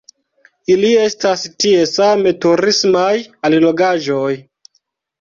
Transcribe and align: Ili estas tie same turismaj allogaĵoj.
Ili 0.75 0.89
estas 1.01 1.43
tie 1.65 1.85
same 1.93 2.35
turismaj 2.49 3.15
allogaĵoj. 3.51 4.29